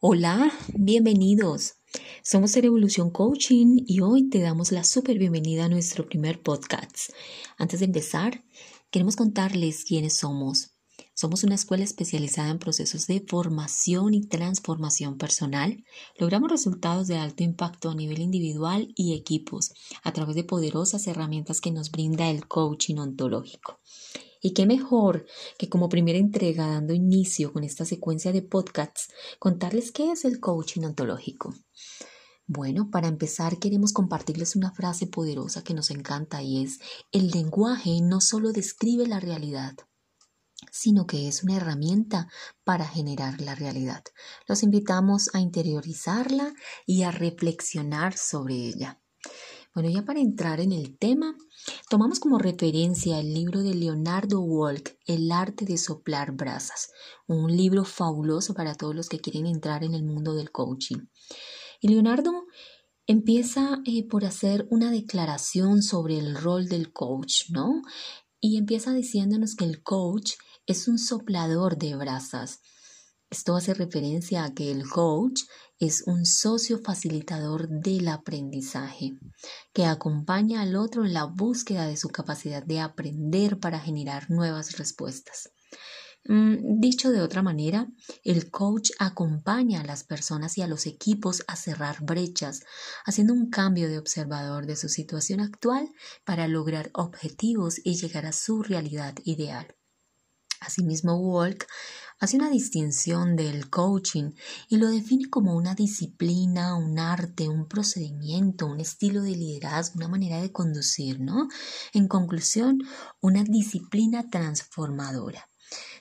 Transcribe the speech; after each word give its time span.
Hola, 0.00 0.52
bienvenidos. 0.74 1.74
Somos 2.22 2.54
Evolution 2.54 3.10
Coaching 3.10 3.82
y 3.84 3.98
hoy 3.98 4.28
te 4.28 4.38
damos 4.38 4.70
la 4.70 4.84
súper 4.84 5.18
bienvenida 5.18 5.64
a 5.64 5.68
nuestro 5.68 6.06
primer 6.06 6.40
podcast. 6.40 7.10
Antes 7.56 7.80
de 7.80 7.86
empezar, 7.86 8.44
queremos 8.92 9.16
contarles 9.16 9.82
quiénes 9.82 10.14
somos. 10.14 10.76
Somos 11.14 11.42
una 11.42 11.56
escuela 11.56 11.82
especializada 11.82 12.50
en 12.50 12.60
procesos 12.60 13.08
de 13.08 13.24
formación 13.26 14.14
y 14.14 14.28
transformación 14.28 15.18
personal. 15.18 15.82
Logramos 16.16 16.48
resultados 16.48 17.08
de 17.08 17.16
alto 17.16 17.42
impacto 17.42 17.90
a 17.90 17.96
nivel 17.96 18.20
individual 18.20 18.92
y 18.94 19.14
equipos 19.14 19.72
a 20.04 20.12
través 20.12 20.36
de 20.36 20.44
poderosas 20.44 21.08
herramientas 21.08 21.60
que 21.60 21.72
nos 21.72 21.90
brinda 21.90 22.30
el 22.30 22.46
coaching 22.46 22.98
ontológico. 22.98 23.80
Y 24.40 24.52
qué 24.52 24.66
mejor 24.66 25.26
que 25.58 25.68
como 25.68 25.88
primera 25.88 26.18
entrega, 26.18 26.66
dando 26.66 26.94
inicio 26.94 27.52
con 27.52 27.64
esta 27.64 27.84
secuencia 27.84 28.32
de 28.32 28.42
podcasts, 28.42 29.08
contarles 29.38 29.92
qué 29.92 30.12
es 30.12 30.24
el 30.24 30.40
coaching 30.40 30.82
ontológico. 30.82 31.54
Bueno, 32.46 32.90
para 32.90 33.08
empezar 33.08 33.58
queremos 33.58 33.92
compartirles 33.92 34.56
una 34.56 34.72
frase 34.72 35.06
poderosa 35.06 35.62
que 35.62 35.74
nos 35.74 35.90
encanta 35.90 36.42
y 36.42 36.64
es, 36.64 36.78
el 37.12 37.28
lenguaje 37.28 38.00
no 38.00 38.22
solo 38.22 38.52
describe 38.52 39.06
la 39.06 39.20
realidad, 39.20 39.76
sino 40.72 41.06
que 41.06 41.28
es 41.28 41.42
una 41.42 41.56
herramienta 41.56 42.28
para 42.64 42.86
generar 42.86 43.40
la 43.42 43.54
realidad. 43.54 44.02
Los 44.46 44.62
invitamos 44.62 45.28
a 45.34 45.40
interiorizarla 45.40 46.54
y 46.86 47.02
a 47.02 47.10
reflexionar 47.10 48.16
sobre 48.16 48.54
ella. 48.54 48.98
Bueno, 49.78 49.94
ya 49.94 50.04
para 50.04 50.18
entrar 50.18 50.58
en 50.58 50.72
el 50.72 50.98
tema, 50.98 51.36
tomamos 51.88 52.18
como 52.18 52.40
referencia 52.40 53.20
el 53.20 53.32
libro 53.32 53.62
de 53.62 53.74
Leonardo 53.74 54.40
Walk, 54.40 54.98
El 55.06 55.30
arte 55.30 55.64
de 55.66 55.78
soplar 55.78 56.32
brasas, 56.32 56.90
un 57.28 57.56
libro 57.56 57.84
fabuloso 57.84 58.54
para 58.54 58.74
todos 58.74 58.96
los 58.96 59.08
que 59.08 59.20
quieren 59.20 59.46
entrar 59.46 59.84
en 59.84 59.94
el 59.94 60.02
mundo 60.02 60.34
del 60.34 60.50
coaching. 60.50 61.06
Y 61.80 61.90
Leonardo 61.90 62.46
empieza 63.06 63.80
eh, 63.84 64.04
por 64.08 64.24
hacer 64.24 64.66
una 64.68 64.90
declaración 64.90 65.80
sobre 65.82 66.18
el 66.18 66.34
rol 66.34 66.66
del 66.66 66.92
coach, 66.92 67.48
¿no? 67.50 67.82
Y 68.40 68.56
empieza 68.56 68.92
diciéndonos 68.92 69.54
que 69.54 69.64
el 69.64 69.84
coach 69.84 70.32
es 70.66 70.88
un 70.88 70.98
soplador 70.98 71.78
de 71.78 71.94
brasas. 71.94 72.62
Esto 73.30 73.56
hace 73.56 73.74
referencia 73.74 74.44
a 74.44 74.54
que 74.54 74.70
el 74.70 74.88
coach 74.88 75.42
es 75.78 76.02
un 76.06 76.24
socio 76.24 76.78
facilitador 76.78 77.68
del 77.68 78.08
aprendizaje, 78.08 79.18
que 79.74 79.84
acompaña 79.84 80.62
al 80.62 80.76
otro 80.76 81.04
en 81.04 81.12
la 81.12 81.24
búsqueda 81.24 81.86
de 81.86 81.98
su 81.98 82.08
capacidad 82.08 82.62
de 82.62 82.80
aprender 82.80 83.60
para 83.60 83.80
generar 83.80 84.30
nuevas 84.30 84.78
respuestas. 84.78 85.50
Mm, 86.24 86.80
dicho 86.80 87.10
de 87.10 87.20
otra 87.20 87.42
manera, 87.42 87.86
el 88.24 88.50
coach 88.50 88.90
acompaña 88.98 89.82
a 89.82 89.84
las 89.84 90.04
personas 90.04 90.56
y 90.56 90.62
a 90.62 90.66
los 90.66 90.86
equipos 90.86 91.44
a 91.48 91.56
cerrar 91.56 92.02
brechas, 92.02 92.62
haciendo 93.04 93.34
un 93.34 93.50
cambio 93.50 93.88
de 93.88 93.98
observador 93.98 94.64
de 94.64 94.76
su 94.76 94.88
situación 94.88 95.40
actual 95.40 95.90
para 96.24 96.48
lograr 96.48 96.90
objetivos 96.94 97.78
y 97.84 97.96
llegar 97.96 98.24
a 98.24 98.32
su 98.32 98.62
realidad 98.62 99.14
ideal. 99.24 99.74
Asimismo, 100.60 101.16
Walk 101.16 101.66
hace 102.18 102.36
una 102.36 102.50
distinción 102.50 103.36
del 103.36 103.70
coaching 103.70 104.32
y 104.68 104.76
lo 104.76 104.88
define 104.88 105.30
como 105.30 105.54
una 105.54 105.74
disciplina, 105.74 106.76
un 106.76 106.98
arte, 106.98 107.48
un 107.48 107.66
procedimiento, 107.66 108.66
un 108.66 108.80
estilo 108.80 109.22
de 109.22 109.36
liderazgo, 109.36 109.96
una 109.96 110.08
manera 110.08 110.40
de 110.40 110.52
conducir, 110.52 111.20
¿no? 111.20 111.48
En 111.92 112.08
conclusión, 112.08 112.80
una 113.20 113.44
disciplina 113.44 114.28
transformadora. 114.30 115.48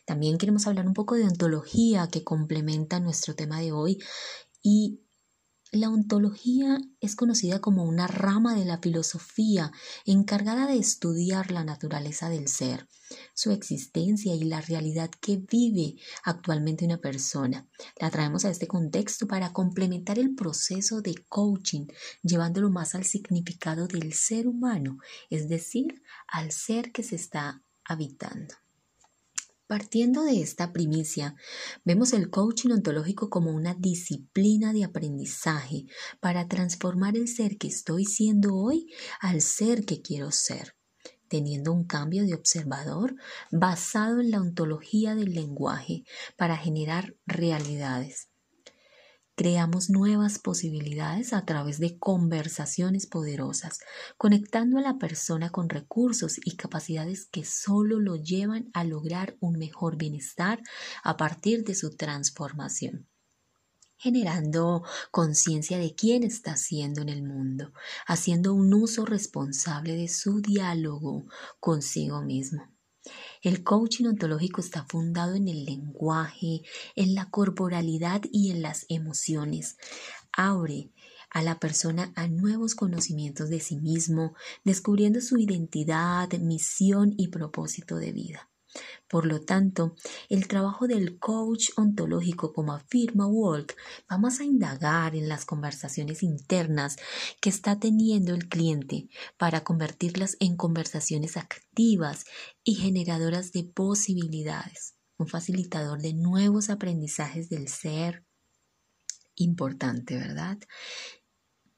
También 0.05 0.37
queremos 0.37 0.65
hablar 0.67 0.87
un 0.87 0.93
poco 0.93 1.15
de 1.15 1.25
ontología 1.25 2.07
que 2.07 2.23
complementa 2.23 2.99
nuestro 2.99 3.35
tema 3.35 3.59
de 3.59 3.73
hoy 3.73 3.97
y 4.63 5.01
la 5.71 5.89
ontología 5.89 6.79
es 7.01 7.15
conocida 7.15 7.59
como 7.59 7.83
una 7.83 8.07
rama 8.07 8.55
de 8.55 8.65
la 8.65 8.77
filosofía 8.77 9.71
encargada 10.05 10.67
de 10.67 10.77
estudiar 10.77 11.51
la 11.51 11.63
naturaleza 11.63 12.29
del 12.29 12.47
ser, 12.47 12.87
su 13.33 13.51
existencia 13.51 14.33
y 14.33 14.43
la 14.45 14.61
realidad 14.61 15.09
que 15.09 15.37
vive 15.37 15.95
actualmente 16.23 16.85
una 16.85 16.99
persona. 16.99 17.67
La 17.99 18.09
traemos 18.09 18.45
a 18.45 18.49
este 18.49 18.67
contexto 18.67 19.27
para 19.27 19.51
complementar 19.53 20.19
el 20.19 20.35
proceso 20.35 21.01
de 21.01 21.15
coaching, 21.27 21.87
llevándolo 22.23 22.69
más 22.69 22.95
al 22.95 23.03
significado 23.03 23.87
del 23.87 24.13
ser 24.13 24.47
humano, 24.47 24.99
es 25.29 25.49
decir, 25.49 26.01
al 26.27 26.51
ser 26.51 26.91
que 26.91 27.03
se 27.03 27.15
está 27.15 27.61
habitando. 27.83 28.55
Partiendo 29.67 30.23
de 30.23 30.41
esta 30.41 30.71
primicia, 30.71 31.35
vemos 31.83 32.13
el 32.13 32.29
coaching 32.29 32.71
ontológico 32.71 33.29
como 33.29 33.51
una 33.51 33.73
disciplina 33.73 34.71
de 34.71 34.85
aprendizaje 34.85 35.87
para 36.21 36.47
transformar 36.47 37.17
el 37.17 37.27
ser 37.27 37.57
que 37.57 37.67
estoy 37.67 38.05
siendo 38.05 38.55
hoy 38.55 38.87
al 39.19 39.41
ser 39.41 39.83
que 39.83 40.01
quiero 40.01 40.31
ser, 40.31 40.77
teniendo 41.27 41.73
un 41.73 41.83
cambio 41.83 42.25
de 42.25 42.33
observador 42.33 43.15
basado 43.51 44.21
en 44.21 44.31
la 44.31 44.39
ontología 44.39 45.15
del 45.15 45.33
lenguaje 45.33 46.05
para 46.37 46.55
generar 46.55 47.17
realidades 47.25 48.29
creamos 49.37 49.91
nuevas 49.91 50.39
posibilidades 50.39 51.31
a 51.31 51.45
través 51.45 51.79
de 51.79 51.99
conversaciones 51.99 53.05
poderosas, 53.05 53.79
conectando 54.17 54.79
a 54.79 54.81
la 54.81 54.97
persona 54.97 55.51
con 55.51 55.69
recursos 55.69 56.39
y 56.43 56.55
capacidades 56.55 57.27
que 57.27 57.45
solo 57.45 57.99
lo 57.99 58.15
llevan 58.15 58.71
a 58.73 58.83
lograr 58.83 59.37
un 59.39 59.59
mejor 59.59 59.95
bienestar 59.95 60.59
a 61.03 61.17
partir 61.17 61.63
de 61.63 61.75
su 61.75 61.95
transformación 61.95 63.07
generando 63.99 64.83
conciencia 65.09 65.79
de 65.79 65.95
quién 65.95 66.21
está 66.21 66.55
siendo 66.55 67.01
en 67.01 67.09
el 67.09 67.23
mundo, 67.23 67.73
haciendo 68.05 68.53
un 68.53 68.71
uso 68.75 69.05
responsable 69.05 69.95
de 69.95 70.07
su 70.07 70.39
diálogo 70.39 71.25
consigo 71.59 72.21
mismo. 72.21 72.76
El 73.41 73.63
coaching 73.63 74.05
ontológico 74.05 74.61
está 74.61 74.85
fundado 74.85 75.35
en 75.35 75.47
el 75.47 75.65
lenguaje, 75.65 76.61
en 76.95 77.15
la 77.15 77.29
corporalidad 77.29 78.21
y 78.31 78.51
en 78.51 78.61
las 78.61 78.85
emociones. 78.89 79.77
Abre 80.31 80.91
a 81.29 81.41
la 81.43 81.59
persona 81.59 82.11
a 82.15 82.27
nuevos 82.27 82.73
conocimientos 82.75 83.49
de 83.49 83.59
sí 83.59 83.77
mismo, 83.77 84.33
descubriendo 84.63 85.21
su 85.21 85.37
identidad, 85.37 86.31
misión 86.39 87.13
y 87.17 87.27
propósito 87.27 87.97
de 87.97 88.11
vida. 88.11 88.49
Por 89.07 89.25
lo 89.25 89.41
tanto, 89.41 89.95
el 90.29 90.47
trabajo 90.47 90.87
del 90.87 91.19
coach 91.19 91.69
ontológico, 91.77 92.53
como 92.53 92.73
afirma 92.73 93.27
Walk, 93.27 93.75
vamos 94.09 94.39
a 94.39 94.43
indagar 94.43 95.15
en 95.15 95.29
las 95.29 95.45
conversaciones 95.45 96.23
internas 96.23 96.97
que 97.41 97.49
está 97.49 97.79
teniendo 97.79 98.33
el 98.33 98.49
cliente 98.49 99.09
para 99.37 99.63
convertirlas 99.63 100.37
en 100.39 100.57
conversaciones 100.57 101.37
activas 101.37 102.25
y 102.63 102.75
generadoras 102.75 103.51
de 103.51 103.63
posibilidades, 103.63 104.95
un 105.17 105.27
facilitador 105.27 106.01
de 106.01 106.13
nuevos 106.13 106.69
aprendizajes 106.69 107.49
del 107.49 107.67
ser. 107.67 108.25
Importante, 109.35 110.17
¿verdad? 110.17 110.57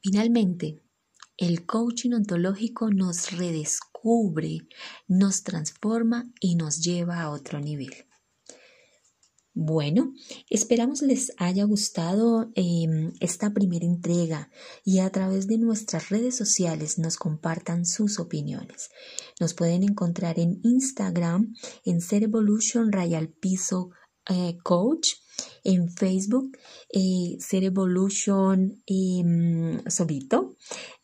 Finalmente, 0.02 0.82
el 1.38 1.66
coaching 1.66 2.12
ontológico 2.14 2.90
nos 2.90 3.32
redescubre, 3.32 3.89
nos 5.08 5.44
transforma 5.44 6.32
y 6.40 6.56
nos 6.56 6.82
lleva 6.82 7.22
a 7.22 7.30
otro 7.30 7.60
nivel. 7.60 7.94
Bueno, 9.54 10.14
esperamos 10.50 11.02
les 11.02 11.34
haya 11.38 11.66
gustado 11.66 12.50
em, 12.56 13.12
esta 13.20 13.52
primera 13.52 13.86
entrega 13.86 14.50
y 14.86 15.00
a 15.00 15.10
través 15.10 15.48
de 15.48 15.58
nuestras 15.58 16.10
redes 16.10 16.38
sociales 16.38 16.98
nos 16.98 17.18
compartan 17.18 17.86
sus 17.86 18.20
opiniones. 18.20 18.90
Nos 19.40 19.54
pueden 19.54 19.84
encontrar 19.84 20.40
en 20.40 20.62
Instagram 20.64 21.56
en 21.84 22.00
Cerevolution 22.00 22.92
Rayal 22.92 23.28
Piso 23.28 23.90
eh, 24.30 24.58
Coach, 24.64 25.16
en 25.64 25.90
Facebook 25.92 26.58
eh, 26.94 27.36
Cerevolution 27.40 28.82
eh, 28.86 29.82
Sobito, 29.88 30.56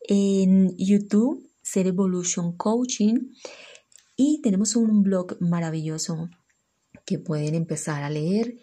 en 0.08 0.78
YouTube, 0.78 1.44
Ser 1.66 1.88
Evolution 1.88 2.56
Coaching. 2.56 3.32
Y 4.16 4.40
tenemos 4.42 4.76
un 4.76 5.02
blog 5.02 5.38
maravilloso 5.42 6.30
que 7.06 7.18
pueden 7.20 7.56
empezar 7.56 8.04
a 8.04 8.10
leer 8.10 8.60